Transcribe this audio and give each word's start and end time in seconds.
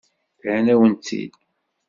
Rran-awen-tt-id. 0.43 1.33